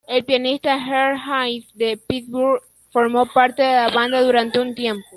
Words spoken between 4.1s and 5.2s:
durante un tiempo.